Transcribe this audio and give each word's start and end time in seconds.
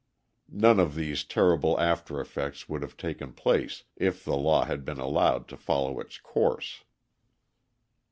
None 0.49 0.79
of 0.79 0.95
these 0.95 1.23
terrible 1.23 1.79
after 1.79 2.19
effects 2.19 2.67
would 2.67 2.81
have 2.81 2.97
taken 2.97 3.33
place 3.33 3.83
if 3.95 4.25
the 4.25 4.35
law 4.35 4.65
had 4.65 4.83
been 4.83 4.97
allowed 4.99 5.47
to 5.49 5.55
follow 5.57 5.99
its 5.99 6.17
course. 6.17 6.83